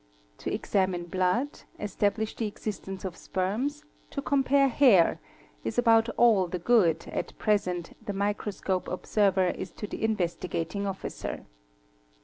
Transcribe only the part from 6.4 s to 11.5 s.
the good at present the microscope observer is to the Investigating Officer.